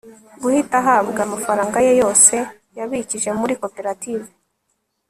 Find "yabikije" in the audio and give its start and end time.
2.77-3.29